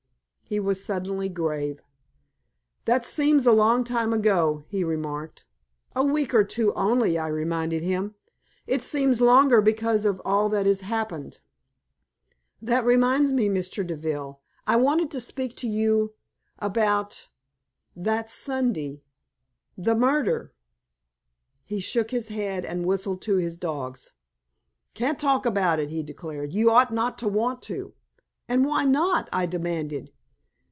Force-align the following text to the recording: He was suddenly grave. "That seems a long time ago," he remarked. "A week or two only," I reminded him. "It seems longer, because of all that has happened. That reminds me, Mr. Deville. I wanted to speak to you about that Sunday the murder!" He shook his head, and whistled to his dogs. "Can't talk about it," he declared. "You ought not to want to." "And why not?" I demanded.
He 0.51 0.59
was 0.59 0.83
suddenly 0.83 1.29
grave. 1.29 1.81
"That 2.83 3.05
seems 3.05 3.47
a 3.47 3.53
long 3.53 3.85
time 3.85 4.11
ago," 4.11 4.65
he 4.67 4.83
remarked. 4.83 5.45
"A 5.95 6.03
week 6.03 6.33
or 6.33 6.43
two 6.43 6.73
only," 6.73 7.17
I 7.17 7.27
reminded 7.29 7.83
him. 7.83 8.15
"It 8.67 8.83
seems 8.83 9.21
longer, 9.21 9.61
because 9.61 10.03
of 10.03 10.21
all 10.25 10.49
that 10.49 10.65
has 10.65 10.81
happened. 10.81 11.39
That 12.61 12.83
reminds 12.83 13.31
me, 13.31 13.47
Mr. 13.47 13.87
Deville. 13.87 14.41
I 14.67 14.75
wanted 14.75 15.09
to 15.11 15.21
speak 15.21 15.55
to 15.55 15.69
you 15.69 16.15
about 16.59 17.29
that 17.95 18.29
Sunday 18.29 19.03
the 19.77 19.95
murder!" 19.95 20.53
He 21.63 21.79
shook 21.79 22.11
his 22.11 22.27
head, 22.27 22.65
and 22.65 22.85
whistled 22.85 23.21
to 23.21 23.37
his 23.37 23.57
dogs. 23.57 24.11
"Can't 24.95 25.17
talk 25.17 25.45
about 25.45 25.79
it," 25.79 25.89
he 25.91 26.03
declared. 26.03 26.51
"You 26.51 26.71
ought 26.71 26.93
not 26.93 27.17
to 27.19 27.29
want 27.29 27.61
to." 27.71 27.93
"And 28.49 28.65
why 28.65 28.83
not?" 28.83 29.29
I 29.31 29.45
demanded. 29.45 30.11